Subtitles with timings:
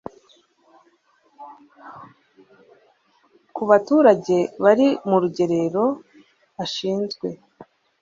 [3.55, 5.85] ku baturage bari mu rugerero
[6.63, 7.27] ashinzwe